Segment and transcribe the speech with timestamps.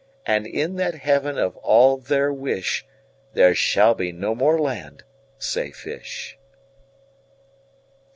[0.25, 5.03] 33And in that Heaven of all their wish,34There shall be no more land,
[5.37, 6.39] say fish.